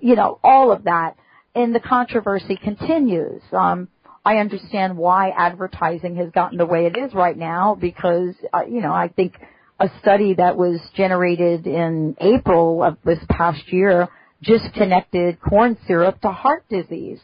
[0.00, 1.16] you know, all of that.
[1.54, 3.42] And the controversy continues.
[3.52, 3.88] Um,
[4.24, 8.80] I understand why advertising has gotten the way it is right now because, uh, you
[8.82, 9.34] know, I think
[9.80, 14.08] a study that was generated in April of this past year
[14.42, 17.20] just connected corn syrup to heart disease.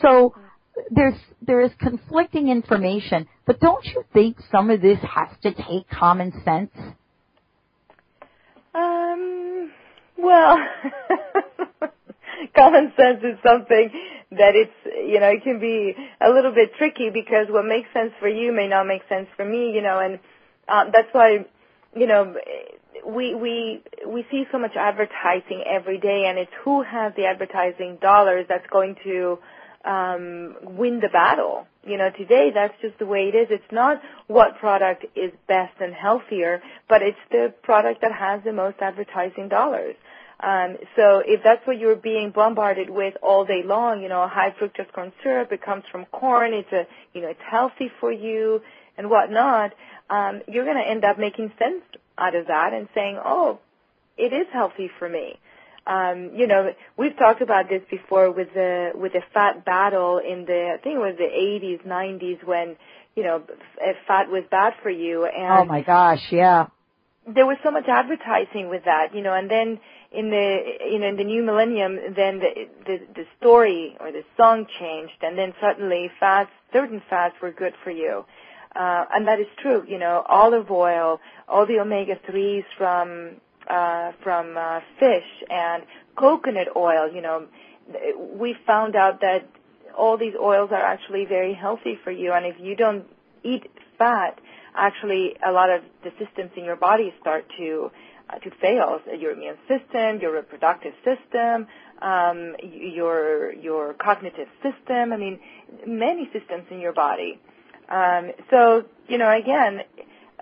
[0.00, 0.34] So
[0.90, 5.88] there's there is conflicting information, but don't you think some of this has to take
[5.88, 6.70] common sense?
[8.74, 9.70] Um,
[10.22, 10.58] well,
[12.56, 13.90] common sense is something
[14.32, 18.12] that it's you know it can be a little bit tricky because what makes sense
[18.20, 20.18] for you may not make sense for me, you know, and
[20.68, 21.44] um, that's why
[21.96, 22.34] you know
[23.06, 27.98] we we we see so much advertising every day, and it's who has the advertising
[28.00, 29.38] dollars that's going to
[29.84, 31.66] um, win the battle.
[31.84, 33.48] You know, today that's just the way it is.
[33.50, 38.52] It's not what product is best and healthier, but it's the product that has the
[38.52, 39.96] most advertising dollars.
[40.42, 44.54] Um, so if that's what you're being bombarded with all day long, you know, high
[44.58, 48.62] fructose corn syrup, it comes from corn, it's a, you know, it's healthy for you
[48.96, 49.72] and whatnot,
[50.08, 51.82] um, you're going to end up making sense
[52.16, 53.58] out of that and saying, oh,
[54.16, 55.38] it is healthy for me.
[55.86, 60.44] Um, you know, we've talked about this before with the with the fat battle in
[60.44, 62.76] the I think it was the 80s, 90s when
[63.16, 63.42] you know
[64.06, 65.24] fat was bad for you.
[65.24, 66.66] And oh my gosh, yeah.
[67.26, 69.80] There was so much advertising with that, you know, and then
[70.12, 70.58] in the
[70.90, 75.22] you know in the new millennium, then the the, the story or the song changed,
[75.22, 78.24] and then suddenly fats, certain fats were good for you.
[78.74, 79.84] Uh, and that is true.
[79.86, 83.36] You know, olive oil, all the omega threes from
[83.68, 85.84] uh, from uh, fish and
[86.16, 87.12] coconut oil.
[87.12, 87.46] You know,
[88.18, 89.48] we found out that
[89.96, 93.06] all these oils are actually very healthy for you, and if you don't
[93.42, 94.40] eat fat,
[94.74, 97.90] actually a lot of the systems in your body start to
[98.38, 99.00] to fail.
[99.18, 101.66] Your immune system, your reproductive system,
[102.02, 105.12] um, your your cognitive system.
[105.12, 105.40] I mean,
[105.86, 107.40] many systems in your body.
[107.88, 109.80] Um, so, you know, again,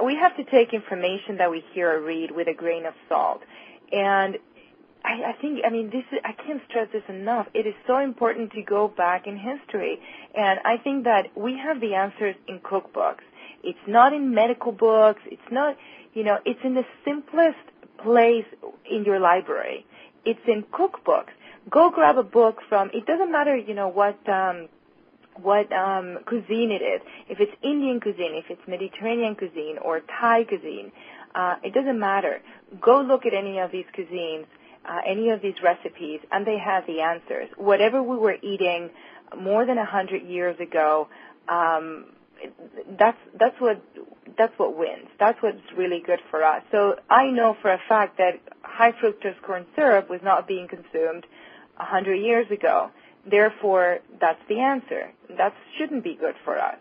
[0.05, 3.43] we have to take information that we hear or read with a grain of salt.
[3.91, 4.37] And
[5.05, 7.47] I, I think, I mean, this is, I can't stress this enough.
[7.55, 9.99] It is so important to go back in history.
[10.35, 13.25] And I think that we have the answers in cookbooks.
[13.63, 15.23] It's not in medical books.
[15.27, 15.77] It's not,
[16.15, 17.59] you know, it's in the simplest
[18.03, 18.47] place
[18.91, 19.87] in your library.
[20.25, 21.33] It's in cookbooks.
[21.71, 24.69] Go grab a book from, it doesn't matter, you know, what, um,
[25.37, 27.01] what um, cuisine it is.
[27.29, 30.93] If it's Indian cuisine, if it's Mediterranean cuisine or Thai cuisine,
[31.35, 32.41] uh, it doesn't matter.
[32.81, 34.47] Go look at any of these cuisines,
[34.89, 37.49] uh, any of these recipes, and they have the answers.
[37.57, 38.91] Whatever we were eating
[39.39, 41.09] more than a hundred years ago,
[41.49, 42.07] um,
[42.99, 43.83] that's that's what
[44.37, 45.09] that's what wins.
[45.19, 46.63] That's what's really good for us.
[46.71, 51.27] So I know for a fact that high fructose corn syrup was not being consumed
[51.79, 52.91] a hundred years ago.
[53.29, 55.11] Therefore, that's the answer.
[55.37, 56.77] That shouldn't be good for us.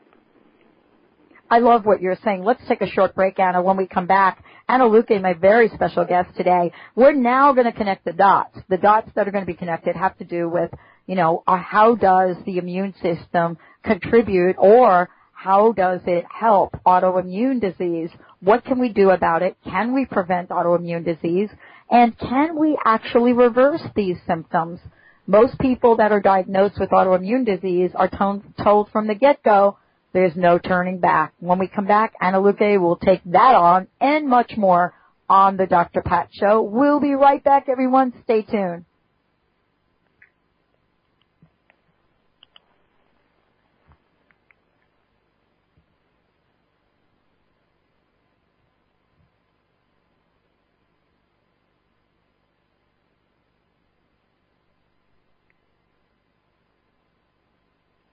[1.49, 2.43] I love what you're saying.
[2.43, 3.61] Let's take a short break, Ana.
[3.61, 7.71] When we come back, Ana Luque, my very special guest today, we're now going to
[7.71, 8.57] connect the dots.
[8.69, 10.71] The dots that are going to be connected have to do with,
[11.05, 17.61] you know, uh, how does the immune system contribute or how does it help autoimmune
[17.61, 18.09] disease?
[18.39, 19.55] What can we do about it?
[19.63, 21.49] Can we prevent autoimmune disease?
[21.91, 24.79] And can we actually reverse these symptoms?
[25.27, 29.77] Most people that are diagnosed with autoimmune disease are told from the get-go
[30.11, 31.33] there's no turning back.
[31.39, 34.95] When we come back, Ana will take that on and much more
[35.29, 36.01] on the Dr.
[36.01, 36.63] Pat Show.
[36.63, 38.11] We'll be right back, everyone.
[38.23, 38.85] Stay tuned.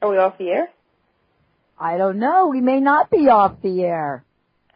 [0.05, 0.69] Are we off the air?
[1.81, 2.49] I don't know.
[2.49, 4.23] We may not be off the air.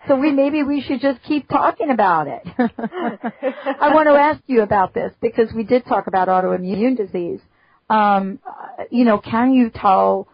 [0.06, 2.42] So we maybe we should just keep talking about it.
[2.58, 7.40] I want to ask you about this because we did talk about autoimmune disease.
[7.90, 8.38] Um,
[8.90, 10.28] you know, can you tell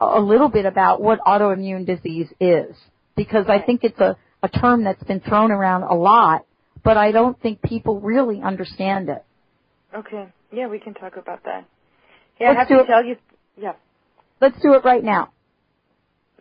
[0.00, 2.74] a little bit about what autoimmune disease is?
[3.16, 6.46] Because I think it's a, a term that's been thrown around a lot,
[6.82, 9.22] but I don't think people really understand it.
[9.94, 10.28] Okay.
[10.50, 11.66] Yeah, we can talk about that.
[12.40, 12.86] Yeah, Let's I have to it.
[12.86, 13.16] tell you.
[13.58, 13.72] Yeah.
[14.40, 15.32] Let's do it right now.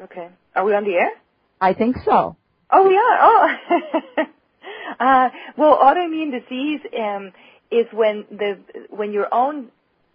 [0.02, 0.30] Okay.
[0.56, 1.12] Are we on the air?
[1.60, 2.38] I think so.
[2.72, 3.18] Oh, we are.
[3.22, 4.24] Oh.
[5.00, 7.32] uh, well, autoimmune disease um,
[7.72, 9.70] is when the when your own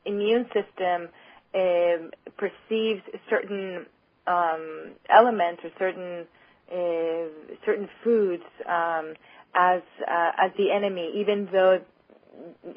[0.06, 1.08] immune system
[1.54, 3.86] um, perceives certain
[4.26, 6.26] um, elements or certain
[6.72, 7.28] uh,
[7.66, 9.14] certain foods um,
[9.54, 11.80] as uh, as the enemy, even though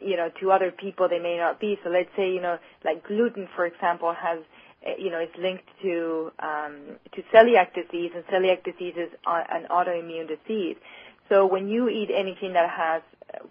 [0.01, 1.77] you know to other people they may not be.
[1.83, 4.39] So let's say you know like gluten, for example, has
[4.97, 6.75] you know, is linked to um,
[7.13, 10.77] to celiac disease, and celiac disease is an autoimmune disease.
[11.29, 13.01] So when you eat anything that has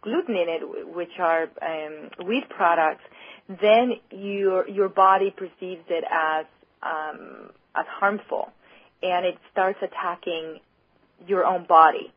[0.00, 3.04] gluten in it, which are um, wheat products,
[3.48, 6.46] then your your body perceives it as
[6.82, 8.50] um, as harmful,
[9.02, 10.60] and it starts attacking
[11.26, 12.12] your own body,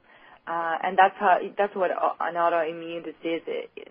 [0.47, 3.41] uh, and that's how that's what an autoimmune disease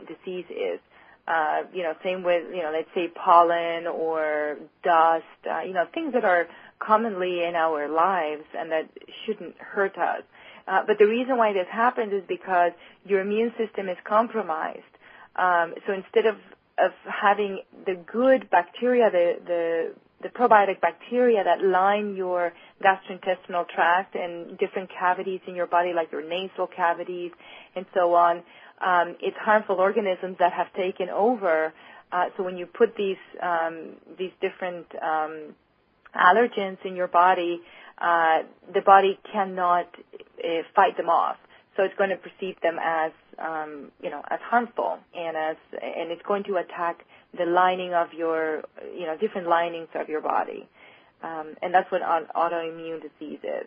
[0.07, 0.81] disease is
[1.29, 5.87] uh, you know, same with, you know, let's say pollen or dust, uh, you know,
[5.93, 6.47] things that are
[6.79, 8.89] commonly in our lives and that
[9.27, 10.23] shouldn't hurt us.
[10.67, 12.73] Uh, but the reason why this happens is because
[13.05, 14.81] your immune system is compromised.
[15.37, 16.37] Um, so instead of,
[16.79, 24.15] of having the good bacteria, the, the, the probiotic bacteria that line your gastrointestinal tract
[24.15, 27.33] and different cavities in your body, like your nasal cavities
[27.77, 28.43] and so on,
[28.85, 31.73] um, it's harmful organisms that have taken over.
[32.11, 35.55] Uh, so when you put these um, these different um,
[36.15, 37.61] allergens in your body,
[37.99, 39.89] uh, the body cannot
[40.43, 41.37] uh, fight them off.
[41.77, 46.11] So it's going to perceive them as um, you know as harmful and as and
[46.11, 47.05] it's going to attack
[47.37, 48.63] the lining of your
[48.97, 50.69] you know different linings of your body,
[51.23, 53.67] um, and that's what autoimmune disease is.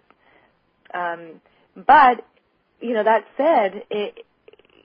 [0.93, 1.41] Um,
[1.75, 2.25] but
[2.81, 4.25] you know that said, it,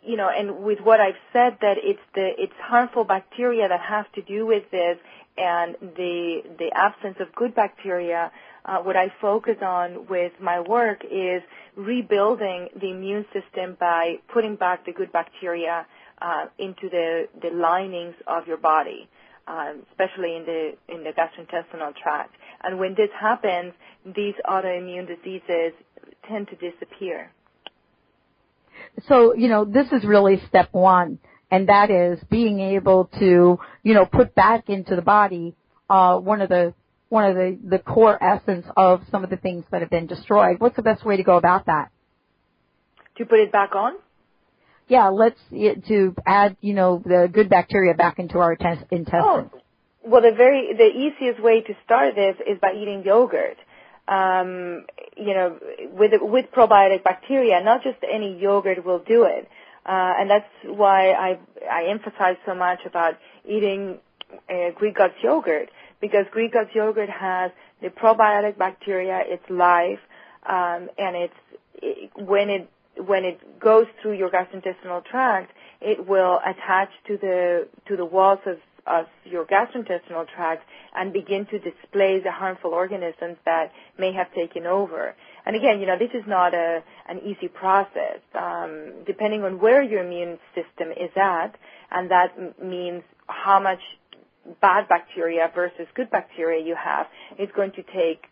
[0.07, 4.11] you know, and with what I've said that it's the it's harmful bacteria that have
[4.13, 4.99] to do with this,
[5.37, 8.31] and the the absence of good bacteria.
[8.65, 11.43] Uh, what I focus on with my work is
[11.77, 15.87] rebuilding the immune system by putting back the good bacteria
[16.23, 19.09] uh, into the the linings of your body,
[19.49, 22.35] um, especially in the in the gastrointestinal tract.
[22.63, 23.73] And when this happens,
[24.05, 25.73] these autoimmune diseases
[26.29, 27.31] tend to disappear
[29.09, 31.19] so you know this is really step one
[31.51, 35.55] and that is being able to you know put back into the body
[35.89, 36.75] uh, one of the
[37.09, 40.59] one of the the core essence of some of the things that have been destroyed.
[40.59, 41.91] What's the best way to go about that?
[43.19, 43.95] To put it back on?
[44.89, 49.09] Yeah let's to add you know the good bacteria back into our intestines.
[49.13, 49.51] Oh.
[50.05, 53.57] well the very the easiest way to start this is by eating yogurt
[54.09, 54.87] um,
[55.17, 55.59] you know,
[55.93, 57.63] with with probiotic bacteria.
[57.63, 59.49] Not just any yogurt will do it,
[59.85, 61.39] uh, and that's why I
[61.71, 63.99] I emphasize so much about eating
[64.49, 67.51] uh, Greek Gods yogurt because Greek Gods yogurt has
[67.83, 69.23] the probiotic bacteria.
[69.25, 69.99] It's live,
[70.49, 71.35] um, and it's
[71.75, 72.71] it, when it
[73.05, 78.41] when it goes through your gastrointestinal tract, it will attach to the to the walls
[78.47, 80.65] of of your gastrointestinal tract
[80.95, 85.15] and begin to displace the harmful organisms that may have taken over.
[85.45, 88.21] And again, you know, this is not a, an easy process.
[88.35, 91.57] Um, depending on where your immune system is at,
[91.91, 93.81] and that m- means how much
[94.61, 97.07] bad bacteria versus good bacteria you have,
[97.39, 98.25] it's going to take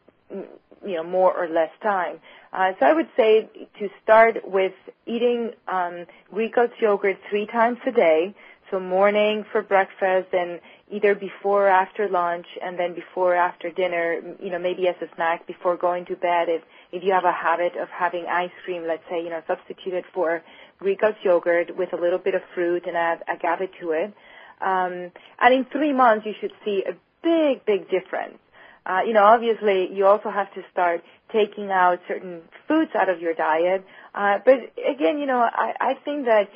[0.87, 2.21] you know more or less time.
[2.53, 3.49] Uh, so I would say
[3.81, 4.73] to start with
[5.07, 8.35] eating um, Greek yogurt three times a day.
[8.71, 10.61] So morning for breakfast and
[10.91, 14.97] either before or after lunch and then before or after dinner, you know, maybe as
[15.01, 18.51] a snack before going to bed if, if you have a habit of having ice
[18.65, 20.43] cream, let's say, you know, substitute it for
[20.79, 24.13] Greek yogurt with a little bit of fruit and add agave to it.
[24.61, 28.39] Um, and in three months you should see a big, big difference.
[28.87, 31.03] Uh, you know, obviously, you also have to start
[31.33, 33.85] taking out certain foods out of your diet.
[34.15, 36.51] Uh, but again, you know, I, I think that,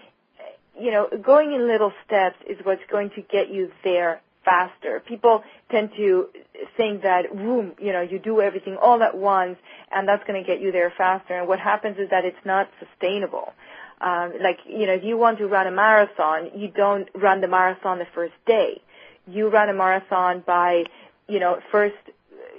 [0.80, 5.00] you know, going in little steps is what's going to get you there faster.
[5.06, 6.28] People tend to
[6.76, 9.58] think that, boom, you know, you do everything all at once
[9.90, 11.38] and that's going to get you there faster.
[11.38, 13.52] And what happens is that it's not sustainable.
[14.00, 17.48] Um, like, you know, if you want to run a marathon, you don't run the
[17.48, 18.80] marathon the first day.
[19.26, 20.84] You run a marathon by,
[21.28, 21.96] you know, first,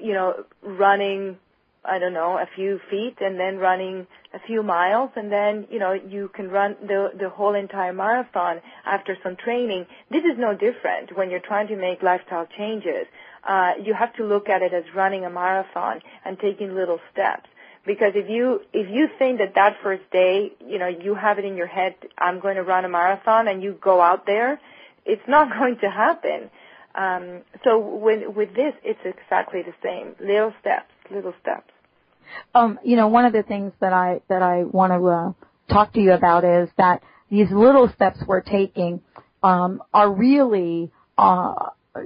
[0.01, 1.37] you know, running
[1.83, 5.79] I don't know, a few feet and then running a few miles and then, you
[5.79, 9.87] know, you can run the, the whole entire marathon after some training.
[10.11, 13.07] This is no different when you're trying to make lifestyle changes.
[13.43, 17.49] Uh, you have to look at it as running a marathon and taking little steps.
[17.85, 21.45] Because if you, if you think that that first day, you know, you have it
[21.45, 24.59] in your head, I'm going to run a marathon and you go out there,
[25.05, 26.51] it's not going to happen.
[26.93, 30.15] Um, so with, with this, it's exactly the same.
[30.19, 31.71] Little steps, little steps.
[32.53, 35.93] Um, you know, one of the things that I that I want to uh, talk
[35.93, 39.01] to you about is that these little steps we're taking
[39.43, 41.53] um, are really uh,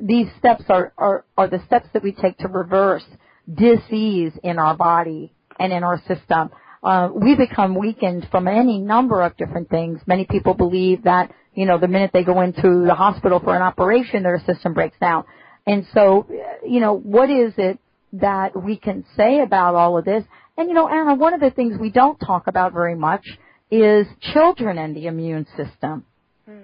[0.02, 3.06] these steps are, are are the steps that we take to reverse
[3.54, 6.50] disease in our body and in our system.
[6.84, 10.02] Uh, we become weakened from any number of different things.
[10.06, 13.62] Many people believe that you know the minute they go into the hospital for an
[13.62, 15.24] operation, their system breaks down.
[15.66, 16.28] And so,
[16.66, 17.80] you know, what is it
[18.14, 20.24] that we can say about all of this.
[20.58, 23.26] And you know, Ana, one of the things we don't talk about very much
[23.72, 26.06] is children and the immune system.
[26.46, 26.60] Hmm.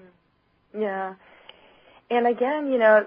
[0.79, 1.15] Yeah.
[2.11, 3.05] And again, you know,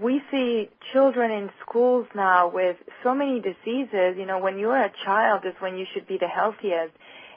[0.00, 4.16] we see children in schools now with so many diseases.
[4.16, 6.94] You know, when you're a child is when you should be the healthiest.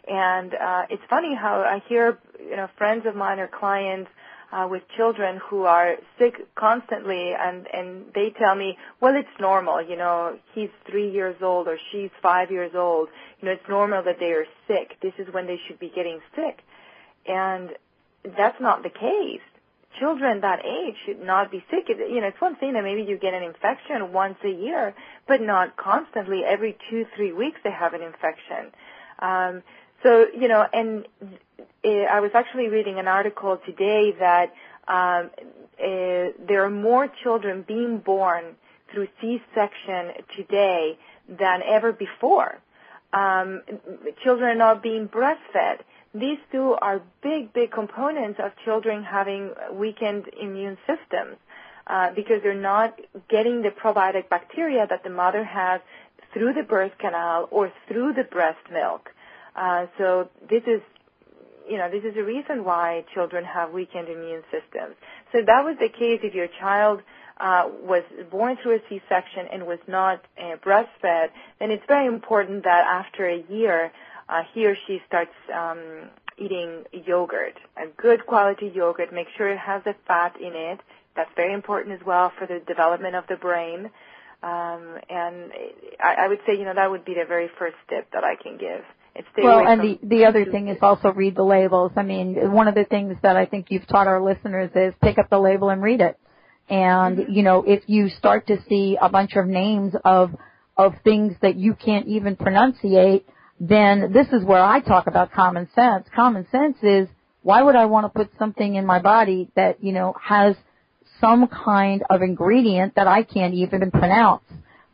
[0.07, 4.09] And uh, it's funny how I hear, you know, friends of mine or clients
[4.51, 9.81] uh, with children who are sick constantly and and they tell me well it's normal
[9.81, 13.09] you know he's three years old or she's five years old.
[13.39, 14.97] You know it's normal that they are sick.
[15.01, 16.59] This is when they should be getting sick.
[17.25, 17.71] And
[18.37, 19.41] that's not the case.
[19.99, 21.89] Children that age should not be sick.
[21.89, 24.93] You know it's one thing that maybe you get an infection once a year
[25.27, 26.43] but not constantly.
[26.43, 28.71] Every two three weeks they have an infection.
[29.19, 29.63] Um
[30.05, 31.07] so you know and
[31.83, 34.53] I was actually reading an article today that
[34.87, 35.29] um,
[35.79, 38.55] uh, there are more children being born
[38.91, 40.97] through C-section today
[41.27, 42.59] than ever before.
[43.13, 43.61] Um,
[44.23, 45.79] children are not being breastfed.
[46.13, 51.37] These two are big, big components of children having weakened immune systems
[51.87, 52.99] uh, because they're not
[53.29, 55.81] getting the probiotic bacteria that the mother has
[56.33, 59.11] through the birth canal or through the breast milk.
[59.55, 60.81] Uh, so this is
[61.67, 64.95] you know, this is a reason why children have weakened immune systems.
[65.31, 67.01] So that was the case if your child
[67.39, 71.29] uh, was born through a C-section and was not uh, breastfed,
[71.59, 73.91] then it's very important that after a year,
[74.29, 79.13] uh, he or she starts um, eating yogurt, a good quality yogurt.
[79.13, 80.79] Make sure it has the fat in it.
[81.15, 83.89] That's very important as well for the development of the brain.
[84.43, 85.51] Um, and
[85.99, 88.35] I, I would say, you know, that would be the very first tip that I
[88.35, 88.83] can give
[89.37, 91.91] well, and the the other thing is also read the labels.
[91.95, 95.17] I mean, one of the things that I think you've taught our listeners is pick
[95.17, 96.19] up the label and read it.
[96.69, 97.31] And mm-hmm.
[97.31, 100.31] you know, if you start to see a bunch of names of
[100.77, 103.23] of things that you can't even pronunciate,
[103.59, 106.07] then this is where I talk about common sense.
[106.13, 107.07] Common sense is
[107.43, 110.55] why would I want to put something in my body that, you know, has
[111.21, 114.43] some kind of ingredient that I can't even pronounce?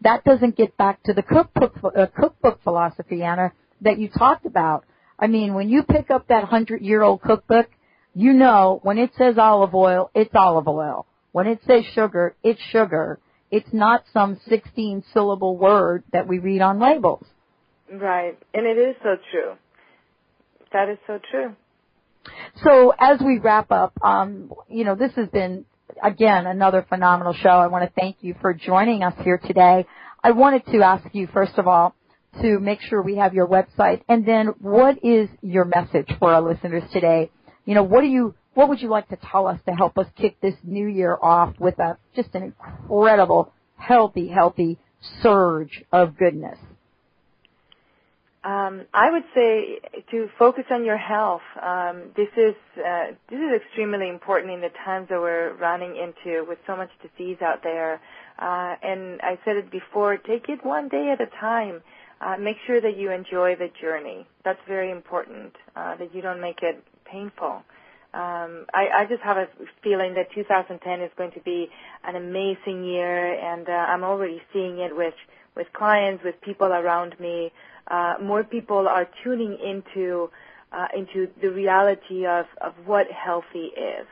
[0.01, 4.85] That doesn't get back to the cookbook, uh, cookbook philosophy, Ana that you talked about.
[5.19, 7.67] I mean, when you pick up that hundred year old cookbook,
[8.13, 11.05] you know when it says olive oil, it's olive oil.
[11.31, 13.19] When it says sugar, it's sugar.
[13.51, 17.25] It's not some 16 syllable word that we read on labels.
[17.91, 18.37] Right.
[18.53, 19.53] And it is so true.
[20.71, 21.55] That is so true.
[22.63, 25.65] So as we wrap up, um, you know, this has been
[26.01, 27.49] again another phenomenal show.
[27.49, 29.85] I want to thank you for joining us here today.
[30.23, 31.95] I wanted to ask you first of all,
[32.41, 34.01] to make sure we have your website.
[34.07, 37.29] And then what is your message for our listeners today?
[37.65, 40.07] You know, what do you, what would you like to tell us to help us
[40.15, 44.77] kick this new year off with a, just an incredible, healthy, healthy
[45.21, 46.57] surge of goodness?
[48.43, 49.79] Um, I would say
[50.09, 51.43] to focus on your health.
[51.61, 56.43] Um, this is uh, this is extremely important in the times that we're running into
[56.47, 58.01] with so much disease out there.
[58.39, 61.83] Uh, and I said it before: take it one day at a time
[62.21, 64.25] uh, make sure that you enjoy the journey.
[64.45, 67.63] That's very important, uh, that you don't make it painful.
[68.13, 69.47] um, I, I just have a
[69.83, 71.69] feeling that 2010 is going to be
[72.03, 75.15] an amazing year, and uh, I'm already seeing it with
[75.55, 77.51] with clients, with people around me.
[77.87, 80.29] Uh, more people are tuning into
[80.71, 84.07] uh, into the reality of of what healthy is.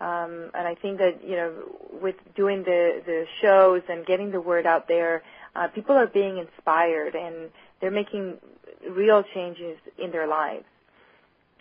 [0.00, 1.52] Um, and I think that you know,
[2.02, 5.22] with doing the the shows and getting the word out there,
[5.54, 8.38] uh, people are being inspired and they're making
[8.90, 10.64] real changes in their lives.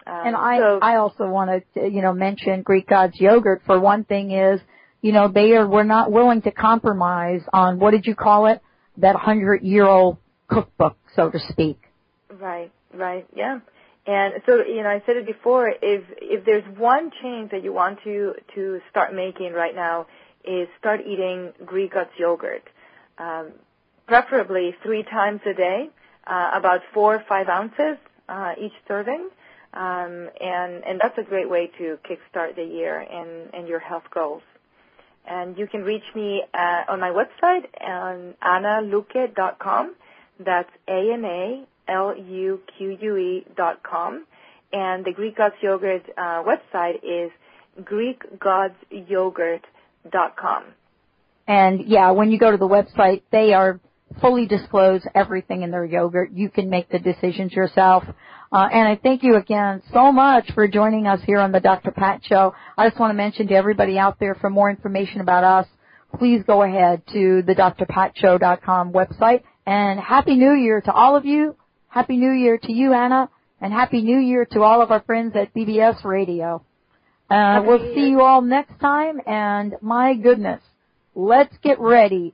[0.05, 3.61] Um, and I, so, I also want to, you know, mention Greek Gods yogurt.
[3.65, 4.61] For one thing, is
[5.01, 8.61] you know they are we're not willing to compromise on what did you call it
[8.97, 10.17] that hundred year old
[10.47, 11.79] cookbook, so to speak.
[12.39, 13.59] Right, right, yeah.
[14.05, 15.69] And so, you know, I said it before.
[15.69, 20.07] If if there's one change that you want to to start making right now,
[20.45, 22.63] is start eating Greek Gods yogurt,
[23.17, 23.51] um,
[24.07, 25.89] preferably three times a day,
[26.25, 27.97] uh, about four or five ounces
[28.29, 29.29] uh, each serving.
[29.73, 34.05] Um, and and that's a great way to kickstart the year and and your health
[34.13, 34.41] goals.
[35.25, 39.95] And you can reach me uh, on my website on analuque.com.
[40.39, 44.25] That's a n a l u q u e dot com.
[44.71, 47.31] And the Greek Gods Yogurt uh, website is
[47.81, 50.63] greekgodsyogurt.com.
[51.47, 53.79] And yeah, when you go to the website, they are
[54.21, 56.31] fully disclose everything in their yogurt.
[56.31, 58.03] You can make the decisions yourself.
[58.51, 61.91] Uh, and I thank you again so much for joining us here on the Dr.
[61.91, 62.53] Pat Show.
[62.77, 65.67] I just want to mention to everybody out there for more information about us,
[66.17, 69.43] please go ahead to the drpatshow.com website.
[69.65, 71.55] And Happy New Year to all of you.
[71.89, 73.29] Happy New Year to you, Ana.
[73.59, 76.63] And Happy New Year to all of our friends at BBS Radio.
[77.29, 79.19] Uh, we'll see you all next time.
[79.25, 80.61] And my goodness,
[81.15, 82.33] let's get ready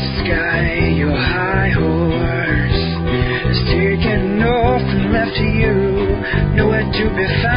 [0.00, 0.30] somehow,
[7.16, 7.49] be maybe.